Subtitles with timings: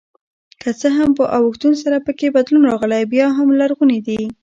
[0.61, 4.21] که څه هم په اوښتون سره پکې بدلون راغلی بیا هم لرغوني دي.